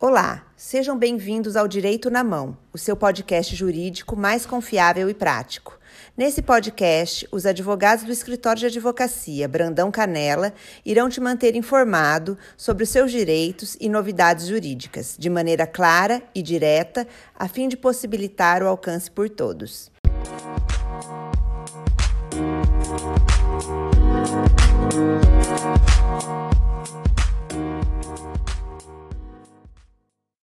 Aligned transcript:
Olá, 0.00 0.46
sejam 0.56 0.96
bem-vindos 0.96 1.56
ao 1.56 1.66
Direito 1.66 2.08
na 2.08 2.22
Mão, 2.22 2.56
o 2.72 2.78
seu 2.78 2.96
podcast 2.96 3.56
jurídico 3.56 4.14
mais 4.14 4.46
confiável 4.46 5.10
e 5.10 5.14
prático. 5.14 5.76
Nesse 6.16 6.40
podcast, 6.40 7.26
os 7.32 7.44
advogados 7.44 8.04
do 8.04 8.12
escritório 8.12 8.60
de 8.60 8.66
advocacia 8.66 9.48
Brandão 9.48 9.90
Canela 9.90 10.54
irão 10.86 11.08
te 11.08 11.20
manter 11.20 11.56
informado 11.56 12.38
sobre 12.56 12.84
os 12.84 12.90
seus 12.90 13.10
direitos 13.10 13.76
e 13.80 13.88
novidades 13.88 14.46
jurídicas, 14.46 15.16
de 15.18 15.28
maneira 15.28 15.66
clara 15.66 16.22
e 16.32 16.42
direta, 16.42 17.04
a 17.34 17.48
fim 17.48 17.66
de 17.66 17.76
possibilitar 17.76 18.62
o 18.62 18.68
alcance 18.68 19.10
por 19.10 19.28
todos. 19.28 19.90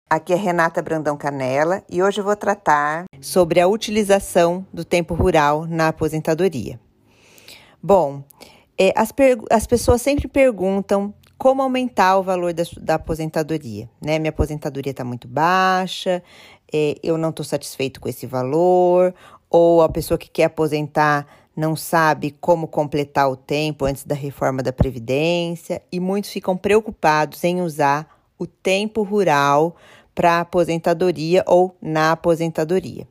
Aqui 0.08 0.34
é 0.34 0.36
Renata 0.36 0.84
Brandão 0.84 1.18
Canela 1.18 1.84
e 1.90 2.04
hoje 2.04 2.22
vou 2.22 2.36
tratar 2.36 3.06
sobre 3.20 3.60
a 3.60 3.68
utilização 3.68 4.64
do 4.72 4.86
tempo 4.86 5.16
rural 5.16 5.66
na 5.66 5.88
aposentadoria. 5.88 6.80
Bom, 7.82 8.24
é, 8.78 8.94
as, 8.96 9.12
as 9.50 9.66
pessoas 9.66 10.04
sempre 10.04 10.28
perguntam 10.28 11.12
como 11.40 11.64
aumentar 11.64 12.20
o 12.20 12.24
valor 12.24 12.54
da, 12.54 12.64
da 12.80 12.96
aposentadoria, 12.96 13.90
né? 14.00 14.20
Minha 14.20 14.30
aposentadoria 14.30 14.92
está 14.92 15.04
muito 15.04 15.28
baixa, 15.28 16.22
é, 16.72 16.96
eu 17.02 17.18
não 17.18 17.32
estou 17.32 17.44
satisfeito 17.44 18.00
com 18.00 18.08
esse 18.08 18.28
valor, 18.28 19.12
ou 19.50 19.82
a 19.82 19.90
pessoa 19.90 20.20
que 20.20 20.30
quer 20.30 20.44
aposentar 20.44 21.26
não 21.56 21.76
sabe 21.76 22.30
como 22.40 22.68
completar 22.68 23.28
o 23.28 23.36
tempo 23.36 23.86
antes 23.86 24.04
da 24.04 24.14
reforma 24.14 24.62
da 24.62 24.72
Previdência, 24.72 25.82
e 25.92 26.00
muitos 26.00 26.30
ficam 26.30 26.56
preocupados 26.56 27.44
em 27.44 27.60
usar 27.60 28.15
o 28.38 28.46
tempo 28.46 29.04
rural 29.04 29.76
para 30.14 30.40
aposentadoria 30.40 31.44
ou 31.48 31.76
na 31.82 32.12
aposentadoria? 32.12 33.08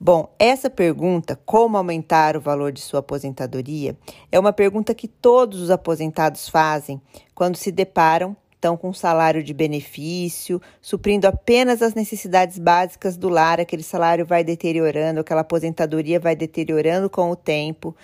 Bom, 0.00 0.34
essa 0.38 0.68
pergunta, 0.68 1.38
como 1.46 1.76
aumentar 1.76 2.36
o 2.36 2.40
valor 2.40 2.72
de 2.72 2.80
sua 2.80 3.00
aposentadoria, 3.00 3.96
é 4.30 4.38
uma 4.38 4.52
pergunta 4.52 4.94
que 4.94 5.08
todos 5.08 5.60
os 5.60 5.70
aposentados 5.70 6.48
fazem 6.48 7.00
quando 7.34 7.56
se 7.56 7.70
deparam 7.70 8.36
então 8.64 8.78
com 8.78 8.88
um 8.88 8.94
salário 8.94 9.42
de 9.42 9.52
benefício, 9.52 10.58
suprindo 10.80 11.26
apenas 11.26 11.82
as 11.82 11.92
necessidades 11.92 12.58
básicas 12.58 13.14
do 13.14 13.28
lar, 13.28 13.60
aquele 13.60 13.82
salário 13.82 14.24
vai 14.24 14.42
deteriorando, 14.42 15.20
aquela 15.20 15.42
aposentadoria 15.42 16.18
vai 16.18 16.34
deteriorando 16.34 17.10
com 17.10 17.30
o 17.30 17.36
tempo 17.36 17.94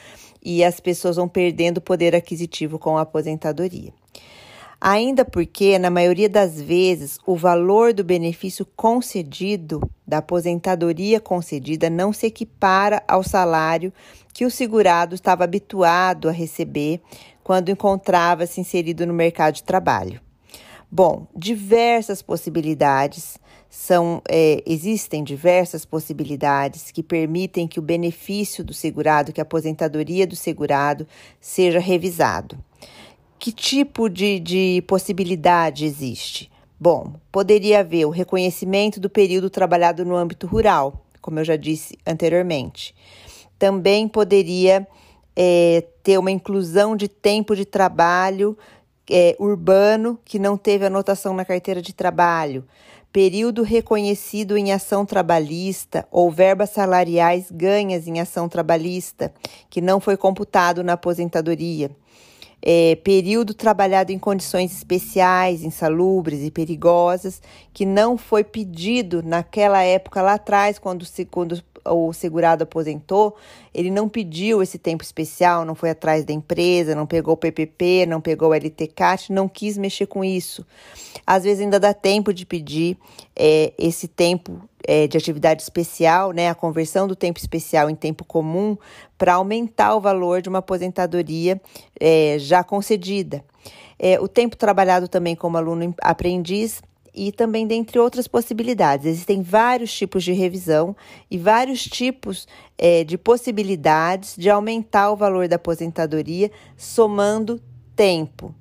e 0.44 0.62
as 0.62 0.78
pessoas 0.78 1.16
vão 1.16 1.26
perdendo 1.26 1.80
poder 1.80 2.14
aquisitivo 2.14 2.78
com 2.78 2.98
a 2.98 3.02
aposentadoria 3.02 3.90
ainda 4.80 5.24
porque, 5.24 5.78
na 5.78 5.90
maioria 5.90 6.28
das 6.28 6.60
vezes, 6.60 7.18
o 7.26 7.36
valor 7.36 7.92
do 7.92 8.02
benefício 8.02 8.66
concedido, 8.74 9.80
da 10.06 10.18
aposentadoria 10.18 11.20
concedida, 11.20 11.90
não 11.90 12.12
se 12.12 12.26
equipara 12.26 13.02
ao 13.06 13.22
salário 13.22 13.92
que 14.32 14.46
o 14.46 14.50
segurado 14.50 15.14
estava 15.14 15.44
habituado 15.44 16.28
a 16.28 16.32
receber 16.32 17.00
quando 17.44 17.70
encontrava-se 17.70 18.60
inserido 18.60 19.06
no 19.06 19.12
mercado 19.12 19.54
de 19.54 19.64
trabalho. 19.64 20.20
Bom, 20.90 21.26
diversas 21.36 22.22
possibilidades 22.22 23.38
são 23.68 24.20
é, 24.28 24.60
existem 24.66 25.22
diversas 25.22 25.84
possibilidades 25.84 26.90
que 26.90 27.04
permitem 27.04 27.68
que 27.68 27.78
o 27.78 27.82
benefício 27.82 28.64
do 28.64 28.74
segurado, 28.74 29.32
que 29.32 29.40
a 29.40 29.42
aposentadoria 29.42 30.26
do 30.26 30.34
segurado 30.34 31.06
seja 31.40 31.78
revisado. 31.78 32.58
Que 33.40 33.52
tipo 33.52 34.10
de, 34.10 34.38
de 34.38 34.84
possibilidade 34.86 35.86
existe? 35.86 36.50
Bom, 36.78 37.14
poderia 37.32 37.80
haver 37.80 38.04
o 38.04 38.10
reconhecimento 38.10 39.00
do 39.00 39.08
período 39.08 39.48
trabalhado 39.48 40.04
no 40.04 40.14
âmbito 40.14 40.46
rural, 40.46 41.06
como 41.22 41.40
eu 41.40 41.44
já 41.44 41.56
disse 41.56 41.98
anteriormente. 42.06 42.94
Também 43.58 44.06
poderia 44.06 44.86
é, 45.34 45.82
ter 46.02 46.18
uma 46.18 46.30
inclusão 46.30 46.94
de 46.94 47.08
tempo 47.08 47.56
de 47.56 47.64
trabalho 47.64 48.58
é, 49.10 49.34
urbano 49.38 50.18
que 50.22 50.38
não 50.38 50.58
teve 50.58 50.84
anotação 50.84 51.32
na 51.32 51.42
carteira 51.42 51.80
de 51.80 51.94
trabalho, 51.94 52.66
período 53.10 53.62
reconhecido 53.62 54.54
em 54.54 54.70
ação 54.70 55.06
trabalhista 55.06 56.06
ou 56.10 56.30
verbas 56.30 56.68
salariais 56.68 57.50
ganhas 57.50 58.06
em 58.06 58.20
ação 58.20 58.50
trabalhista, 58.50 59.32
que 59.70 59.80
não 59.80 59.98
foi 59.98 60.18
computado 60.18 60.84
na 60.84 60.92
aposentadoria 60.92 61.90
é, 62.62 62.96
período 62.96 63.54
trabalhado 63.54 64.12
em 64.12 64.18
condições 64.18 64.72
especiais, 64.72 65.62
insalubres 65.62 66.42
e 66.42 66.50
perigosas, 66.50 67.40
que 67.72 67.86
não 67.86 68.18
foi 68.18 68.44
pedido 68.44 69.22
naquela 69.22 69.82
época 69.82 70.20
lá 70.20 70.34
atrás, 70.34 70.78
quando, 70.78 71.04
se, 71.04 71.24
quando 71.24 71.62
o 71.84 72.12
segurado 72.12 72.64
aposentou, 72.64 73.36
ele 73.72 73.90
não 73.90 74.08
pediu 74.08 74.62
esse 74.62 74.78
tempo 74.78 75.02
especial, 75.02 75.64
não 75.64 75.74
foi 75.74 75.90
atrás 75.90 76.24
da 76.24 76.32
empresa, 76.32 76.94
não 76.94 77.06
pegou 77.06 77.34
o 77.34 77.36
PPP, 77.36 78.06
não 78.06 78.20
pegou 78.20 78.50
o 78.50 78.54
LTCAT, 78.54 79.32
não 79.32 79.48
quis 79.48 79.78
mexer 79.78 80.06
com 80.06 80.24
isso. 80.24 80.66
Às 81.26 81.44
vezes 81.44 81.62
ainda 81.62 81.78
dá 81.78 81.94
tempo 81.94 82.32
de 82.32 82.44
pedir 82.44 82.96
é, 83.36 83.72
esse 83.78 84.08
tempo 84.08 84.60
é, 84.86 85.06
de 85.06 85.16
atividade 85.16 85.62
especial, 85.62 86.32
né, 86.32 86.48
a 86.48 86.54
conversão 86.54 87.06
do 87.06 87.14
tempo 87.14 87.38
especial 87.38 87.88
em 87.88 87.94
tempo 87.94 88.24
comum, 88.24 88.76
para 89.16 89.34
aumentar 89.34 89.94
o 89.94 90.00
valor 90.00 90.42
de 90.42 90.48
uma 90.48 90.58
aposentadoria 90.58 91.60
é, 91.98 92.36
já 92.38 92.64
concedida. 92.64 93.44
É, 93.98 94.18
o 94.18 94.26
tempo 94.26 94.56
trabalhado 94.56 95.08
também 95.08 95.36
como 95.36 95.58
aluno 95.58 95.94
aprendiz 96.00 96.80
e 97.14 97.32
também 97.32 97.66
dentre 97.66 97.98
outras 97.98 98.28
possibilidades. 98.28 99.06
Existem 99.06 99.42
vários 99.42 99.92
tipos 99.92 100.22
de 100.22 100.32
revisão 100.32 100.96
e 101.30 101.36
vários 101.38 101.84
tipos 101.84 102.46
é, 102.78 103.04
de 103.04 103.18
possibilidades 103.18 104.34
de 104.36 104.48
aumentar 104.48 105.10
o 105.10 105.16
valor 105.16 105.48
da 105.48 105.56
aposentadoria 105.56 106.50
somando 106.76 107.60
tempo. 107.94 108.54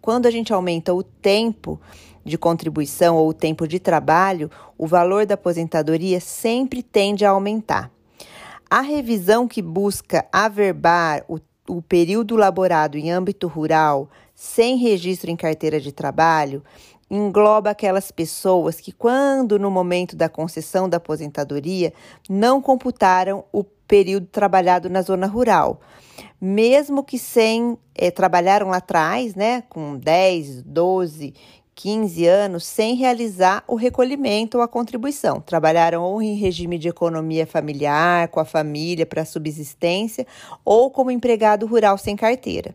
Quando 0.00 0.26
a 0.26 0.30
gente 0.30 0.52
aumenta 0.52 0.94
o 0.94 1.02
tempo 1.02 1.80
de 2.24 2.36
contribuição 2.36 3.16
ou 3.16 3.28
o 3.28 3.34
tempo 3.34 3.66
de 3.66 3.78
trabalho, 3.78 4.50
o 4.76 4.86
valor 4.86 5.26
da 5.26 5.34
aposentadoria 5.34 6.20
sempre 6.20 6.82
tende 6.82 7.24
a 7.24 7.30
aumentar. 7.30 7.90
A 8.68 8.80
revisão 8.80 9.46
que 9.46 9.62
busca 9.62 10.26
averbar 10.32 11.24
o, 11.28 11.38
o 11.68 11.80
período 11.80 12.36
laborado 12.36 12.98
em 12.98 13.10
âmbito 13.10 13.46
rural 13.46 14.10
sem 14.36 14.76
registro 14.76 15.30
em 15.30 15.36
carteira 15.36 15.80
de 15.80 15.90
trabalho 15.90 16.62
engloba 17.10 17.70
aquelas 17.70 18.10
pessoas 18.10 18.80
que, 18.80 18.92
quando 18.92 19.58
no 19.58 19.70
momento 19.70 20.14
da 20.14 20.28
concessão 20.28 20.88
da 20.88 20.98
aposentadoria, 20.98 21.92
não 22.28 22.60
computaram 22.60 23.44
o 23.52 23.64
período 23.64 24.26
trabalhado 24.26 24.90
na 24.90 25.02
zona 25.02 25.26
rural. 25.26 25.80
Mesmo 26.40 27.02
que 27.02 27.18
sem 27.18 27.78
é, 27.94 28.10
trabalharam 28.10 28.68
lá 28.68 28.78
atrás, 28.78 29.34
né, 29.34 29.62
com 29.68 29.96
10, 29.96 30.62
12, 30.62 31.32
15 31.74 32.26
anos, 32.26 32.66
sem 32.66 32.94
realizar 32.94 33.62
o 33.68 33.76
recolhimento 33.76 34.58
ou 34.58 34.64
a 34.64 34.68
contribuição. 34.68 35.40
Trabalharam 35.40 36.02
ou 36.02 36.20
em 36.20 36.34
regime 36.34 36.78
de 36.78 36.88
economia 36.88 37.46
familiar, 37.46 38.28
com 38.28 38.40
a 38.40 38.44
família 38.44 39.06
para 39.06 39.24
subsistência, 39.24 40.26
ou 40.64 40.90
como 40.90 41.10
empregado 41.10 41.66
rural 41.66 41.96
sem 41.96 42.16
carteira 42.16 42.74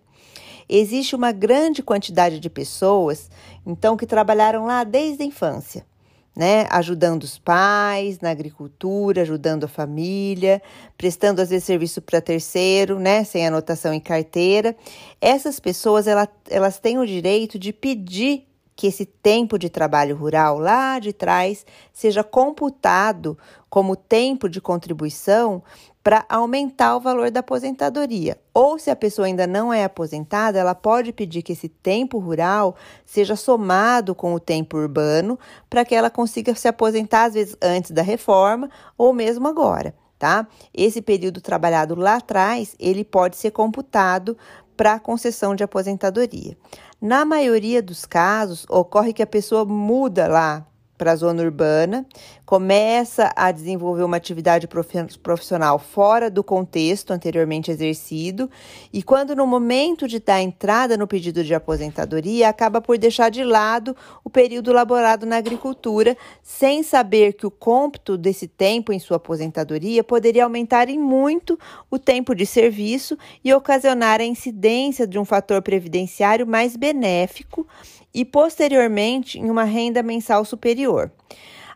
existe 0.68 1.16
uma 1.16 1.32
grande 1.32 1.84
quantidade 1.84 2.40
de 2.40 2.50
pessoas, 2.50 3.30
então, 3.66 3.98
que 3.98 4.06
trabalharam 4.06 4.66
lá 4.66 4.84
desde 4.84 5.24
a 5.24 5.26
infância. 5.26 5.86
Né, 6.34 6.66
ajudando 6.70 7.24
os 7.24 7.38
pais 7.38 8.22
na 8.22 8.30
agricultura, 8.30 9.22
ajudando 9.22 9.66
a 9.66 9.68
família, 9.68 10.62
prestando 10.98 11.42
às 11.42 11.50
vezes 11.50 11.66
serviço 11.66 12.02
para 12.02 12.22
terceiro, 12.22 12.98
né, 12.98 13.26
sem 13.26 13.46
anotação 13.46 13.94
em 13.94 14.00
carteira. 14.00 14.74
Essas 15.20 15.60
pessoas 15.60 16.08
elas, 16.08 16.30
elas 16.50 16.80
têm 16.80 16.98
o 16.98 17.06
direito 17.06 17.60
de 17.60 17.74
pedir 17.74 18.48
que 18.82 18.88
esse 18.88 19.06
tempo 19.06 19.60
de 19.60 19.70
trabalho 19.70 20.16
rural 20.16 20.58
lá 20.58 20.98
de 20.98 21.14
trás 21.14 21.64
seja 21.94 22.24
computado 22.24 23.38
como 23.70 23.96
tempo 23.96 24.50
de 24.50 24.60
contribuição 24.60 25.62
para 26.04 26.26
aumentar 26.28 26.96
o 26.96 27.00
valor 27.00 27.30
da 27.30 27.42
aposentadoria. 27.42 28.40
Ou 28.52 28.80
se 28.80 28.90
a 28.90 28.96
pessoa 28.96 29.28
ainda 29.28 29.46
não 29.46 29.72
é 29.72 29.84
aposentada, 29.84 30.58
ela 30.58 30.74
pode 30.74 31.14
pedir 31.14 31.44
que 31.44 31.54
esse 31.54 31.70
tempo 31.70 32.18
rural 32.18 32.76
seja 33.06 33.36
somado 33.36 34.16
com 34.16 34.34
o 34.34 34.40
tempo 34.40 34.78
urbano 34.78 35.38
para 35.70 35.86
que 35.86 35.94
ela 35.94 36.10
consiga 36.10 36.56
se 36.56 36.68
aposentar 36.68 37.26
às 37.26 37.36
vezes 37.36 37.56
antes 37.62 37.92
da 37.92 38.02
reforma 38.02 38.68
ou 38.98 39.14
mesmo 39.14 39.48
agora, 39.48 39.94
tá? 40.18 40.48
Esse 40.74 41.04
período 41.04 41.40
trabalhado 41.40 41.94
lá 41.94 42.16
atrás, 42.16 42.76
ele 42.80 43.06
pode 43.06 43.36
ser 43.36 43.52
computado 43.52 44.36
para 44.76 45.00
concessão 45.00 45.56
de 45.56 45.64
aposentadoria. 45.64 46.58
Na 47.02 47.26
maioria 47.26 47.82
dos 47.82 48.06
casos, 48.06 48.66
ocorre 48.70 49.14
que 49.14 49.24
a 49.24 49.28
pessoa 49.28 49.66
muda 49.66 50.28
lá 50.28 50.68
para 51.02 51.14
a 51.14 51.16
zona 51.16 51.42
urbana, 51.42 52.06
começa 52.46 53.34
a 53.36 53.52
desenvolver 53.52 54.04
uma 54.04 54.18
atividade 54.18 54.68
profissional 54.68 55.80
fora 55.80 56.30
do 56.30 56.44
contexto 56.44 57.10
anteriormente 57.10 57.72
exercido, 57.72 58.48
e 58.94 59.02
quando 59.02 59.36
no 59.36 59.48
momento 59.48 60.08
de 60.08 60.20
dar 60.20 60.44
entrada 60.44 60.96
no 60.96 61.08
pedido 61.08 61.44
de 61.44 61.56
aposentadoria, 61.56 62.48
acaba 62.48 62.80
por 62.80 63.00
deixar 63.00 63.32
de 63.32 63.44
lado 63.44 63.98
o 64.24 64.30
período 64.30 64.72
laborado 64.72 65.26
na 65.26 65.38
agricultura, 65.38 66.16
sem 66.44 66.84
saber 66.84 67.34
que 67.34 67.48
o 67.48 67.52
cômputo 67.52 68.16
desse 68.16 68.48
tempo 68.48 68.94
em 68.94 69.00
sua 69.00 69.18
aposentadoria 69.18 70.04
poderia 70.04 70.44
aumentar 70.44 70.88
em 70.88 71.00
muito 71.00 71.58
o 71.90 71.98
tempo 71.98 72.36
de 72.36 72.46
serviço 72.46 73.18
e 73.44 73.52
ocasionar 73.52 74.22
a 74.22 74.26
incidência 74.26 75.08
de 75.08 75.18
um 75.18 75.26
fator 75.26 75.64
previdenciário 75.64 76.46
mais 76.46 76.76
benéfico 76.76 77.66
e, 78.14 78.26
posteriormente, 78.26 79.40
em 79.40 79.50
uma 79.50 79.64
renda 79.64 80.04
mensal 80.04 80.44
superior. 80.46 81.12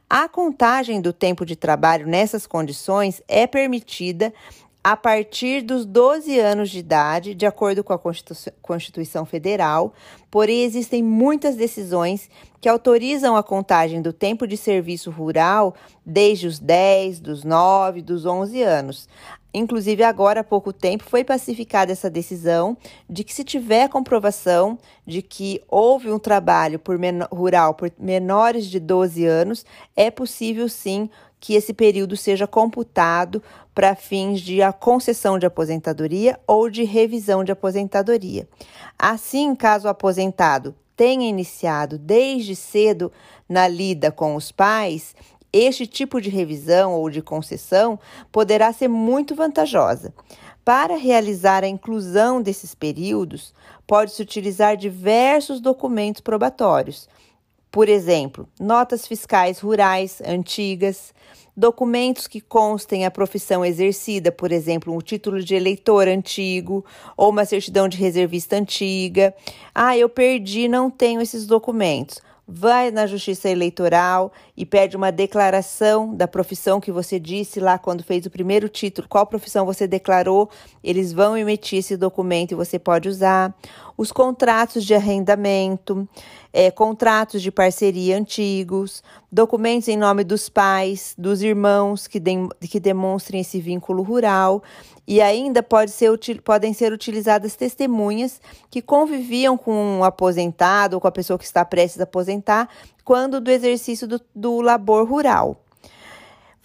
A 0.10 0.30
contagem 0.30 1.02
do 1.02 1.12
tempo 1.12 1.46
de 1.46 1.56
trabalho 1.56 2.08
nessas 2.08 2.46
condições 2.46 3.22
é 3.28 3.48
permitida 3.48 4.34
a 4.86 4.96
partir 4.96 5.64
dos 5.64 5.84
12 5.84 6.40
anos 6.40 6.70
de 6.70 6.78
idade, 6.78 7.34
de 7.34 7.48
acordo 7.48 7.84
com 7.84 7.92
a 7.92 8.00
Constituição 8.62 9.26
Federal, 9.26 9.92
porém 10.30 10.62
existem 10.62 11.02
muitas 11.02 11.56
decisões 11.56 12.30
que 12.62 12.70
autorizam 12.70 13.36
a 13.36 13.42
contagem 13.42 14.00
do 14.00 14.14
tempo 14.14 14.46
de 14.46 14.56
serviço 14.56 15.10
rural 15.10 15.74
desde 16.06 16.46
os 16.46 16.60
10, 16.60 17.20
dos 17.20 17.44
9, 17.44 18.04
dos 18.04 18.28
11 18.28 18.62
anos. 18.62 19.10
Inclusive, 19.52 20.04
agora 20.04 20.42
há 20.42 20.44
pouco 20.44 20.72
tempo 20.72 21.04
foi 21.04 21.24
pacificada 21.24 21.92
essa 21.92 22.10
decisão 22.10 22.78
de 23.10 23.24
que, 23.24 23.34
se 23.34 23.44
tiver 23.44 23.90
comprovação 23.90 24.78
de 25.04 25.24
que 25.24 25.64
houve 25.68 26.12
um 26.12 26.20
trabalho 26.20 26.78
por 26.78 26.96
rural 27.32 27.74
por 27.74 27.92
menores 27.98 28.68
de 28.68 28.80
12 28.80 29.26
anos, 29.26 29.66
é 29.96 30.12
possível 30.12 30.70
sim 30.70 31.10
que 31.46 31.54
esse 31.54 31.76
período 31.76 32.18
seja 32.18 32.48
computado 32.48 33.40
para 33.76 33.96
fins 33.96 34.42
de 34.42 34.64
a 34.64 34.74
concessão 34.74 35.38
de 35.38 35.46
aposentadoria 35.46 36.40
ou 36.48 36.72
de 36.72 36.84
revisão 36.84 37.44
de 37.44 37.52
aposentadoria. 37.52 38.50
Assim, 38.98 39.54
caso 39.54 39.86
o 39.86 39.92
aposentado 39.92 40.74
tenha 40.98 41.30
iniciado 41.30 42.00
desde 42.00 42.56
cedo 42.56 43.12
na 43.48 43.68
lida 43.68 44.12
com 44.12 44.36
os 44.36 44.52
pais, 44.52 45.16
este 45.54 45.86
tipo 45.86 46.20
de 46.20 46.32
revisão 46.32 46.94
ou 46.94 47.12
de 47.12 47.22
concessão 47.22 48.00
poderá 48.32 48.74
ser 48.74 48.88
muito 48.88 49.36
vantajosa. 49.36 50.16
Para 50.64 50.98
realizar 50.98 51.64
a 51.64 51.68
inclusão 51.68 52.42
desses 52.42 52.74
períodos, 52.74 53.54
pode-se 53.86 54.20
utilizar 54.20 54.76
diversos 54.76 55.62
documentos 55.62 56.22
probatórios. 56.22 57.08
Por 57.76 57.90
exemplo, 57.90 58.48
notas 58.58 59.06
fiscais 59.06 59.60
rurais 59.60 60.22
antigas, 60.26 61.14
documentos 61.58 62.26
que 62.26 62.40
constem 62.40 63.06
a 63.06 63.12
profissão 63.12 63.66
exercida, 63.66 64.32
por 64.32 64.54
exemplo, 64.54 64.96
um 64.96 65.00
título 65.00 65.44
de 65.44 65.56
eleitor 65.56 66.08
antigo 66.08 66.86
ou 67.18 67.30
uma 67.32 67.44
certidão 67.44 67.90
de 67.90 67.98
reservista 67.98 68.56
antiga. 68.56 69.36
Ah, 69.74 69.98
eu 69.98 70.08
perdi, 70.08 70.70
não 70.70 70.90
tenho 70.90 71.20
esses 71.20 71.46
documentos 71.46 72.22
vai 72.48 72.92
na 72.92 73.08
Justiça 73.08 73.50
Eleitoral 73.50 74.32
e 74.56 74.66
pede 74.66 74.96
uma 74.96 75.12
declaração 75.12 76.14
da 76.14 76.28
profissão 76.28 76.80
que 76.80 76.92
você 76.92 77.20
disse 77.20 77.60
lá 77.60 77.78
quando 77.78 78.04
fez 78.04 78.26
o 78.26 78.30
primeiro 78.30 78.70
título, 78.70 79.08
qual 79.08 79.26
profissão 79.26 79.66
você 79.66 79.88
declarou, 79.88 80.50
eles 80.84 81.12
vão 81.12 81.36
emitir 81.38 81.80
esse 81.80 81.98
documento 81.98 82.52
e 82.52 82.56
você 82.56 82.78
pode 82.78 83.10
usar. 83.10 83.54
Os 83.98 84.12
contratos 84.12 84.84
de 84.84 84.94
arrendamento, 84.94 86.08
é, 86.52 86.70
contratos 86.70 87.42
de 87.42 87.50
parceria 87.50 88.18
antigos, 88.18 89.02
documentos 89.32 89.88
em 89.88 89.96
nome 89.96 90.26
dos 90.26 90.50
pais, 90.50 91.16
dos 91.18 91.42
irmãos 91.42 92.06
que, 92.06 92.20
de, 92.20 92.34
que 92.70 92.80
demonstrem 92.80 93.40
esse 93.40 93.60
vínculo 93.62 94.04
rural. 94.04 94.62
E 95.08 95.22
ainda 95.22 95.62
pode 95.62 95.92
ser, 95.92 96.10
podem 96.44 96.74
ser 96.74 96.92
utilizadas 96.92 97.56
testemunhas 97.56 98.42
que 98.70 98.82
conviviam 98.82 99.56
com 99.56 100.00
o 100.00 100.04
aposentado 100.04 100.96
ou 100.96 101.02
com 101.02 101.08
a 101.08 101.12
pessoa 101.12 101.38
que 101.38 101.46
está 101.46 101.64
prestes 101.64 102.02
a 102.02 102.04
aposentar 102.04 102.35
quando 103.04 103.40
do 103.40 103.52
exercício 103.52 104.08
do, 104.08 104.22
do 104.34 104.62
labor 104.62 105.08
rural. 105.08 105.62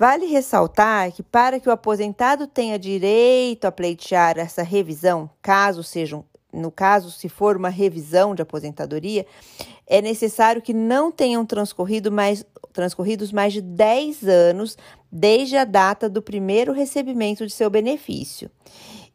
Vale 0.01 0.25
ressaltar 0.25 1.13
que, 1.13 1.23
para 1.23 1.61
que 1.61 1.69
o 1.69 1.73
aposentado 1.73 2.47
tenha 2.47 2.79
direito 2.79 3.67
a 3.67 3.73
pleitear 3.73 4.39
essa 4.39 4.63
revisão, 4.63 5.29
caso 5.43 5.83
sejam, 5.83 6.25
no 6.51 6.71
caso, 6.71 7.11
se 7.11 7.29
for 7.29 7.55
uma 7.55 7.69
revisão 7.69 8.35
de 8.35 8.41
aposentadoria, 8.41 9.27
é 9.87 10.01
necessário 10.01 10.63
que 10.63 10.73
não 10.73 11.13
tenham 11.13 11.45
transcorrido 11.45 12.11
mais, 12.11 12.45
transcorridos 12.73 13.31
mais 13.31 13.53
de 13.53 13.61
10 13.61 14.27
anos 14.27 14.79
desde 15.13 15.57
a 15.57 15.65
data 15.65 16.09
do 16.09 16.23
primeiro 16.23 16.73
recebimento 16.73 17.47
de 17.47 17.53
seu 17.53 17.69
benefício. 17.69 18.51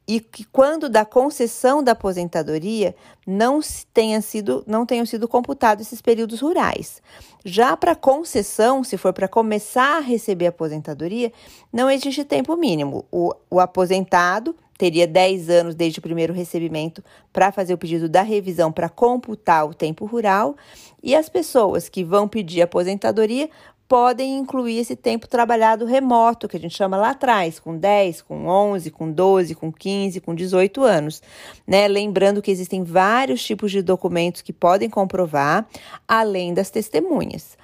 E 0.08 0.20
que 0.20 0.44
quando 0.46 0.88
da 0.88 1.04
concessão 1.04 1.84
da 1.84 1.94
aposentadoria 1.94 2.96
não 3.26 3.60
tenha 3.94 4.22
sido, 4.22 4.64
não 4.68 4.86
tenham 4.86 5.06
sido 5.06 5.28
computados 5.28 5.88
esses 5.88 6.02
períodos 6.02 6.42
rurais. 6.42 7.02
Já 7.44 7.76
para 7.76 7.96
concessão, 7.96 8.84
se 8.84 8.98
for 8.98 9.14
para 9.14 9.28
começar 9.28 9.98
a 9.98 10.02
receber 10.02 10.46
a 10.46 10.50
aposentadoria, 10.50 11.32
não 11.74 11.90
existe 11.90 12.24
tempo 12.24 12.56
mínimo. 12.56 13.06
O, 13.12 13.34
o 13.50 13.60
aposentado 13.60 14.56
teria 14.78 15.08
10 15.08 15.50
anos 15.50 15.76
desde 15.76 16.00
o 16.00 16.02
primeiro 16.02 16.34
recebimento 16.34 17.04
para 17.32 17.52
fazer 17.52 17.74
o 17.74 17.78
pedido 17.78 18.10
da 18.10 18.22
revisão 18.22 18.72
para 18.72 18.90
computar 18.90 19.68
o 19.68 19.74
tempo 19.74 20.06
rural, 20.06 20.56
e 21.02 21.16
as 21.16 21.30
pessoas 21.30 21.88
que 21.88 22.04
vão 22.04 22.28
pedir 22.28 22.62
aposentadoria 22.62 23.50
podem 23.88 24.38
incluir 24.38 24.80
esse 24.80 24.96
tempo 24.96 25.28
trabalhado 25.28 25.86
remoto, 25.86 26.48
que 26.48 26.58
a 26.58 26.60
gente 26.60 26.76
chama 26.76 26.98
lá 26.98 27.12
atrás, 27.12 27.60
com 27.60 27.78
10, 27.78 28.24
com 28.24 28.48
11, 28.48 28.92
com 28.92 29.12
12, 29.12 29.56
com 29.56 29.72
15, 29.72 30.22
com 30.22 30.34
18 30.34 30.84
anos, 30.84 31.22
né? 31.68 31.88
Lembrando 31.88 32.42
que 32.42 32.52
existem 32.52 32.84
vários 32.84 33.44
tipos 33.44 33.72
de 33.72 33.82
documentos 33.82 34.42
que 34.42 34.54
podem 34.54 34.90
comprovar, 34.90 35.68
além 36.08 36.54
das 36.54 36.70
testemunhas. 36.70 37.58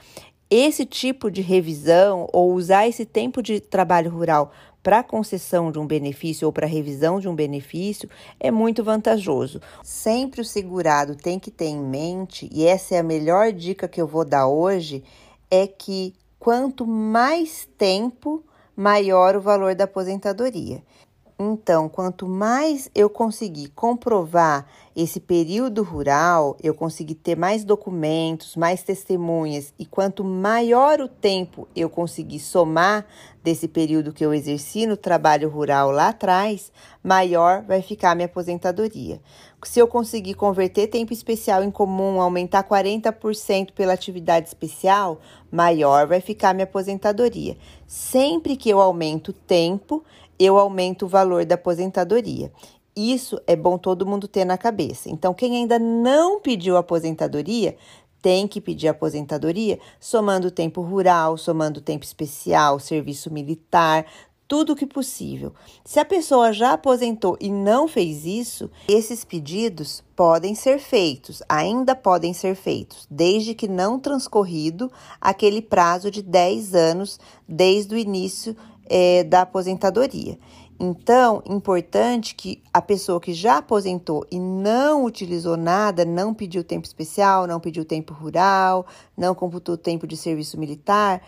Esse 0.49 0.85
tipo 0.85 1.31
de 1.31 1.41
revisão 1.41 2.27
ou 2.33 2.53
usar 2.53 2.87
esse 2.87 3.05
tempo 3.05 3.41
de 3.41 3.59
trabalho 3.59 4.11
rural 4.11 4.51
para 4.83 5.03
concessão 5.03 5.71
de 5.71 5.79
um 5.79 5.85
benefício 5.85 6.45
ou 6.45 6.51
para 6.51 6.67
revisão 6.67 7.19
de 7.19 7.27
um 7.27 7.35
benefício 7.35 8.09
é 8.39 8.51
muito 8.51 8.83
vantajoso. 8.83 9.61
Sempre 9.83 10.41
o 10.41 10.45
segurado 10.45 11.15
tem 11.15 11.39
que 11.39 11.51
ter 11.51 11.67
em 11.67 11.79
mente, 11.79 12.49
e 12.51 12.65
essa 12.65 12.95
é 12.95 12.99
a 12.99 13.03
melhor 13.03 13.51
dica 13.51 13.87
que 13.87 14.01
eu 14.01 14.07
vou 14.07 14.25
dar 14.25 14.47
hoje, 14.47 15.03
é 15.51 15.67
que 15.67 16.15
quanto 16.39 16.87
mais 16.87 17.69
tempo, 17.77 18.43
maior 18.75 19.35
o 19.35 19.41
valor 19.41 19.75
da 19.75 19.83
aposentadoria. 19.83 20.81
Então, 21.37 21.89
quanto 21.89 22.27
mais 22.27 22.89
eu 22.95 23.09
conseguir 23.09 23.69
comprovar 23.69 24.65
esse 24.95 25.19
período 25.19 25.83
rural, 25.83 26.57
eu 26.61 26.73
conseguir 26.73 27.15
ter 27.15 27.37
mais 27.37 27.63
documentos, 27.63 28.55
mais 28.55 28.83
testemunhas, 28.83 29.73
e 29.79 29.85
quanto 29.85 30.23
maior 30.23 30.99
o 30.99 31.07
tempo 31.07 31.67
eu 31.75 31.89
conseguir 31.89 32.39
somar 32.39 33.05
desse 33.43 33.67
período 33.67 34.13
que 34.13 34.23
eu 34.25 34.33
exerci 34.33 34.85
no 34.85 34.97
trabalho 34.97 35.49
rural 35.49 35.91
lá 35.91 36.09
atrás, 36.09 36.71
maior 37.03 37.63
vai 37.63 37.81
ficar 37.81 38.15
minha 38.15 38.25
aposentadoria. 38.25 39.21
Se 39.63 39.79
eu 39.79 39.87
conseguir 39.87 40.33
converter 40.33 40.87
tempo 40.87 41.13
especial 41.13 41.63
em 41.63 41.71
comum, 41.71 42.19
aumentar 42.19 42.63
40% 42.63 43.71
pela 43.73 43.93
atividade 43.93 44.47
especial, 44.47 45.19
maior 45.51 46.07
vai 46.07 46.19
ficar 46.19 46.53
minha 46.53 46.65
aposentadoria. 46.65 47.57
Sempre 47.87 48.57
que 48.57 48.69
eu 48.69 48.81
aumento 48.81 49.29
o 49.29 49.33
tempo, 49.33 50.03
eu 50.37 50.57
aumento 50.57 51.05
o 51.05 51.07
valor 51.07 51.45
da 51.45 51.55
aposentadoria. 51.55 52.51
Isso 52.95 53.39
é 53.47 53.55
bom 53.55 53.77
todo 53.77 54.05
mundo 54.05 54.27
ter 54.27 54.45
na 54.45 54.57
cabeça. 54.57 55.09
Então, 55.09 55.33
quem 55.33 55.55
ainda 55.55 55.79
não 55.79 56.41
pediu 56.41 56.75
aposentadoria, 56.75 57.75
tem 58.21 58.47
que 58.47 58.61
pedir 58.61 58.87
aposentadoria, 58.87 59.79
somando 59.99 60.51
tempo 60.51 60.81
rural, 60.81 61.37
somando 61.37 61.81
tempo 61.81 62.05
especial, 62.05 62.79
serviço 62.79 63.33
militar, 63.33 64.05
tudo 64.51 64.73
o 64.73 64.75
que 64.75 64.85
possível. 64.85 65.53
Se 65.85 65.97
a 65.97 66.03
pessoa 66.03 66.51
já 66.51 66.73
aposentou 66.73 67.37
e 67.39 67.49
não 67.49 67.87
fez 67.87 68.25
isso, 68.25 68.69
esses 68.85 69.23
pedidos 69.23 70.03
podem 70.13 70.53
ser 70.53 70.77
feitos, 70.77 71.41
ainda 71.47 71.95
podem 71.95 72.33
ser 72.33 72.55
feitos, 72.55 73.07
desde 73.09 73.55
que 73.55 73.65
não 73.65 73.97
transcorrido 73.97 74.91
aquele 75.21 75.61
prazo 75.61 76.11
de 76.11 76.21
10 76.21 76.75
anos 76.75 77.17
desde 77.47 77.95
o 77.95 77.97
início 77.97 78.53
é, 78.89 79.23
da 79.23 79.43
aposentadoria. 79.43 80.37
Então, 80.83 81.43
importante 81.45 82.33
que 82.33 82.59
a 82.73 82.81
pessoa 82.81 83.21
que 83.21 83.35
já 83.35 83.57
aposentou 83.57 84.25
e 84.31 84.39
não 84.39 85.05
utilizou 85.05 85.55
nada, 85.55 86.03
não 86.03 86.33
pediu 86.33 86.63
tempo 86.63 86.87
especial, 86.87 87.45
não 87.45 87.59
pediu 87.59 87.85
tempo 87.85 88.15
rural, 88.15 88.87
não 89.15 89.35
computou 89.35 89.77
tempo 89.77 90.07
de 90.07 90.17
serviço 90.17 90.59
militar, 90.59 91.21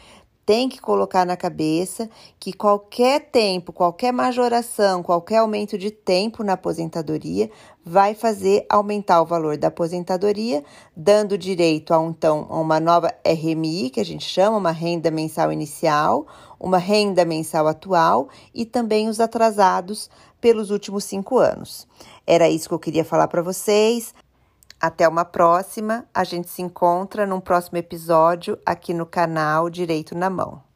tem 0.45 0.67
que 0.67 0.81
colocar 0.81 1.25
na 1.25 1.37
cabeça 1.37 2.09
que 2.39 2.51
qualquer 2.51 3.31
tempo, 3.31 3.71
qualquer 3.71 4.11
majoração, 4.11 5.01
qualquer 5.01 5.37
aumento 5.37 5.77
de 5.77 5.89
tempo 5.89 6.43
na 6.43 6.53
aposentadoria 6.53 7.49
vai 7.85 8.13
fazer 8.13 8.65
aumentar 8.69 9.21
o 9.21 9.25
valor 9.25 9.57
da 9.57 9.67
aposentadoria, 9.67 10.63
dando 10.95 11.37
direito 11.37 11.93
a 11.93 12.03
então 12.03 12.47
a 12.49 12.59
uma 12.59 12.79
nova 12.79 13.13
RMI, 13.25 13.89
que 13.89 13.99
a 13.99 14.05
gente 14.05 14.25
chama 14.25 14.57
uma 14.57 14.71
renda 14.71 15.09
mensal 15.11 15.51
inicial, 15.51 16.25
uma 16.59 16.77
renda 16.77 17.25
mensal 17.25 17.67
atual 17.67 18.29
e 18.53 18.65
também 18.65 19.09
os 19.09 19.19
atrasados 19.19 20.09
pelos 20.39 20.71
últimos 20.71 21.05
cinco 21.05 21.37
anos. 21.37 21.87
Era 22.27 22.49
isso 22.49 22.67
que 22.67 22.75
eu 22.75 22.79
queria 22.79 23.05
falar 23.05 23.27
para 23.27 23.41
vocês. 23.41 24.13
Até 24.83 25.07
uma 25.07 25.23
próxima. 25.23 26.05
A 26.13 26.25
gente 26.25 26.49
se 26.49 26.61
encontra 26.61 27.25
num 27.25 27.39
próximo 27.39 27.77
episódio 27.77 28.59
aqui 28.65 28.93
no 28.93 29.05
canal 29.05 29.69
Direito 29.69 30.13
na 30.13 30.29
Mão. 30.29 30.72